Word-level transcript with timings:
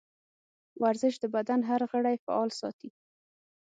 ورزش 0.83 1.13
د 1.19 1.25
بدن 1.35 1.59
هر 1.69 1.81
غړی 1.91 2.15
فعال 2.25 2.49
ساتي. 2.59 2.89